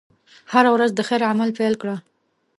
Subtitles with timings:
[0.51, 1.95] هره ورځ د خیر عمل پيل کړه.